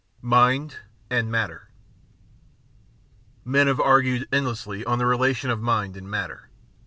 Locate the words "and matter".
1.11-1.69, 5.95-6.49